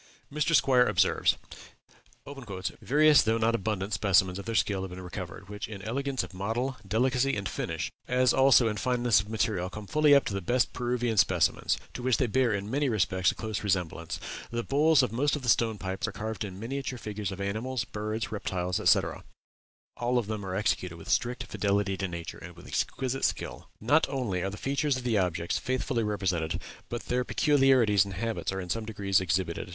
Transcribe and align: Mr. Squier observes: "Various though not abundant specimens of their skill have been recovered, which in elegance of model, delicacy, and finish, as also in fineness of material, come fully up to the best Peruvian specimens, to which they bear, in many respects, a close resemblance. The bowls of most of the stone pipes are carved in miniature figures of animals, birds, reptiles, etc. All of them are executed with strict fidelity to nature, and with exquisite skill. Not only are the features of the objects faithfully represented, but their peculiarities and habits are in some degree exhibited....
Mr. 0.33 0.55
Squier 0.59 0.87
observes: 0.89 1.37
"Various 2.81 3.21
though 3.21 3.37
not 3.37 3.53
abundant 3.53 3.93
specimens 3.93 4.39
of 4.39 4.45
their 4.45 4.55
skill 4.55 4.81
have 4.81 4.89
been 4.89 4.99
recovered, 4.99 5.47
which 5.47 5.67
in 5.67 5.83
elegance 5.83 6.23
of 6.23 6.33
model, 6.33 6.75
delicacy, 6.87 7.35
and 7.35 7.47
finish, 7.47 7.91
as 8.07 8.33
also 8.33 8.67
in 8.67 8.77
fineness 8.77 9.19
of 9.21 9.29
material, 9.29 9.69
come 9.69 9.85
fully 9.85 10.15
up 10.15 10.25
to 10.25 10.33
the 10.33 10.41
best 10.41 10.73
Peruvian 10.73 11.17
specimens, 11.17 11.77
to 11.93 12.01
which 12.01 12.17
they 12.17 12.25
bear, 12.25 12.51
in 12.51 12.67
many 12.71 12.89
respects, 12.89 13.31
a 13.31 13.35
close 13.35 13.63
resemblance. 13.63 14.19
The 14.49 14.63
bowls 14.63 15.03
of 15.03 15.11
most 15.11 15.35
of 15.35 15.43
the 15.43 15.49
stone 15.49 15.77
pipes 15.77 16.07
are 16.07 16.11
carved 16.11 16.43
in 16.43 16.59
miniature 16.59 16.97
figures 16.97 17.31
of 17.31 17.39
animals, 17.39 17.85
birds, 17.85 18.31
reptiles, 18.31 18.79
etc. 18.79 19.23
All 19.97 20.17
of 20.17 20.25
them 20.25 20.43
are 20.43 20.55
executed 20.55 20.97
with 20.97 21.09
strict 21.09 21.43
fidelity 21.43 21.95
to 21.97 22.07
nature, 22.07 22.39
and 22.39 22.55
with 22.55 22.65
exquisite 22.65 23.23
skill. 23.23 23.69
Not 23.79 24.09
only 24.09 24.41
are 24.41 24.49
the 24.49 24.57
features 24.57 24.97
of 24.97 25.03
the 25.03 25.19
objects 25.19 25.59
faithfully 25.59 26.01
represented, 26.03 26.59
but 26.89 27.03
their 27.03 27.23
peculiarities 27.23 28.03
and 28.03 28.15
habits 28.15 28.51
are 28.51 28.59
in 28.59 28.71
some 28.71 28.85
degree 28.87 29.09
exhibited.... 29.09 29.69